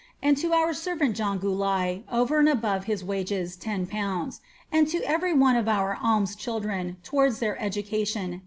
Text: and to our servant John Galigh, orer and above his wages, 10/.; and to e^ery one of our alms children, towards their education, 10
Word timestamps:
and 0.19 0.35
to 0.35 0.51
our 0.51 0.73
servant 0.73 1.15
John 1.15 1.37
Galigh, 1.37 2.01
orer 2.11 2.39
and 2.39 2.49
above 2.49 2.85
his 2.85 3.03
wages, 3.03 3.55
10/.; 3.55 4.39
and 4.71 4.87
to 4.87 4.99
e^ery 5.01 5.37
one 5.37 5.55
of 5.55 5.67
our 5.67 5.95
alms 6.01 6.35
children, 6.35 6.97
towards 7.03 7.37
their 7.37 7.61
education, 7.61 8.31
10 8.31 8.39